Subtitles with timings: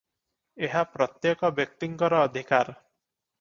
[0.67, 2.77] ଏହା ପ୍ରତ୍ୟେକ ବ୍ୟକ୍ତିଙ୍କର ଅଧିକାର।